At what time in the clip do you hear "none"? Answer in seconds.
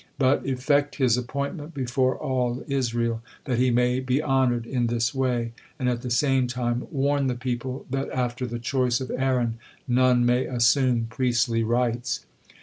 9.87-10.25